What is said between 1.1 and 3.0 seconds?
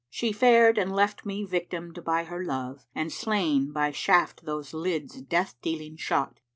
me victimed by her love *